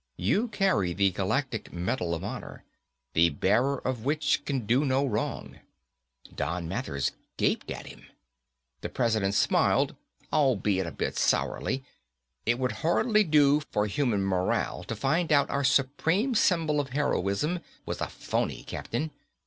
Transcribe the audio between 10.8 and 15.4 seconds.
a bit sourly. "It would hardly do for human morale to find